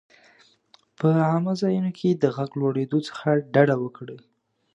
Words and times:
په 0.99 1.07
عامه 1.29 1.53
ځایونو 1.61 1.91
کې 1.97 2.09
د 2.13 2.23
غږ 2.35 2.51
لوړېدو 2.61 2.99
څخه 3.07 3.27
ډډه 3.53 3.75
وکړه. 3.79 4.17